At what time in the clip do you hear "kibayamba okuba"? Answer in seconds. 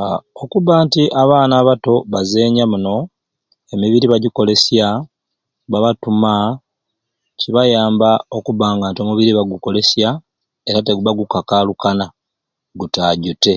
7.40-8.66